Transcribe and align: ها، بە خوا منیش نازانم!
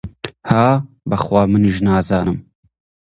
ها، 0.49 0.69
بە 1.09 1.15
خوا 1.23 1.41
منیش 1.51 1.77
نازانم! 1.87 2.37